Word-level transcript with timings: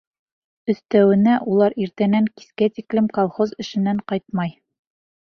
Өҫтәүенә, 0.73 1.35
улар 1.53 1.77
иртәнән 1.85 2.31
кискә 2.33 2.73
тиклем 2.81 3.13
колхоз 3.21 3.57
эшенән 3.67 4.05
ҡайтмай. 4.13 4.61